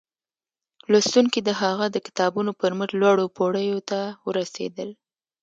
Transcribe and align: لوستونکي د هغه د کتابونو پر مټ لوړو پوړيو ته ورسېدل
لوستونکي 0.91 1.39
د 1.43 1.49
هغه 1.61 1.85
د 1.91 1.97
کتابونو 2.05 2.51
پر 2.59 2.71
مټ 2.77 2.89
لوړو 3.01 3.25
پوړيو 3.35 3.79
ته 3.89 3.99
ورسېدل 4.27 4.89